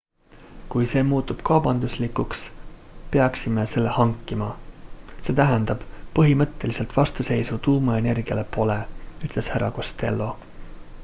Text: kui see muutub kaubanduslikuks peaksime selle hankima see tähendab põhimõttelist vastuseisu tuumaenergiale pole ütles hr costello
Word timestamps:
kui 0.75 0.85
see 0.91 1.01
muutub 1.09 1.41
kaubanduslikuks 1.49 2.45
peaksime 3.17 3.65
selle 3.73 3.91
hankima 3.97 4.47
see 5.27 5.37
tähendab 5.41 5.85
põhimõttelist 6.21 6.97
vastuseisu 7.01 7.61
tuumaenergiale 7.69 8.47
pole 8.59 8.79
ütles 9.29 9.53
hr 9.57 9.69
costello 9.79 10.33